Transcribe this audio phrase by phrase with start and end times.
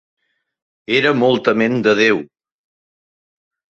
[0.99, 2.25] Era molt tement de Déu.